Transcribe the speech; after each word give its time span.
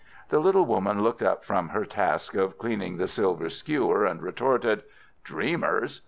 The 0.29 0.39
little 0.39 0.65
woman 0.65 1.03
looked 1.03 1.21
up 1.21 1.45
from 1.45 1.69
her 1.69 1.85
task 1.85 2.33
of 2.33 2.57
cleaning 2.57 2.97
the 2.97 3.05
silver 3.07 3.51
skewer, 3.51 4.03
and 4.03 4.19
retorted: 4.19 4.81
"Dreamers! 5.23 5.99